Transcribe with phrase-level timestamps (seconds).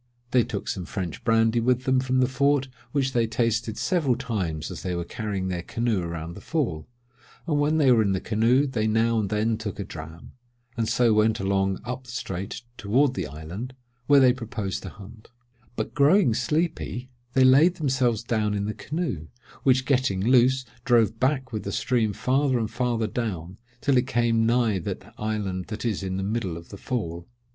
[0.31, 4.71] They took some French brandy with them from the fort, which they tasted several times
[4.71, 6.87] as they were carrying their canoe around the Fall;
[7.45, 10.31] and when they were in the canoe, they now and then took a dram,
[10.75, 13.75] and so went along up the strait toward the island
[14.07, 15.27] where they proposed to hunt;
[15.75, 19.27] but growing sleepy, they laid themselves down in the canoe,
[19.61, 24.47] which getting loose, drove back with the stream farther and farther down, till it came
[24.47, 27.27] nigh that island that is in the middle of the Fall.